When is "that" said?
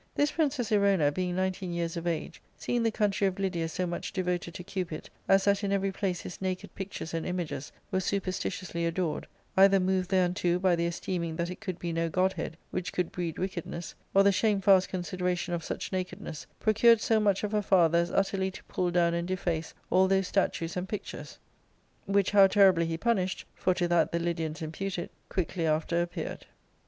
5.45-5.63, 11.35-11.51, 23.89-24.11